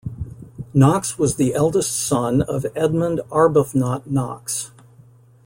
Knox 0.73 1.19
was 1.19 1.35
the 1.35 1.53
eldest 1.53 1.91
son 1.91 2.41
of 2.41 2.65
Edmund 2.75 3.21
Arbuthnott 3.31 4.07
Knox. 4.07 4.71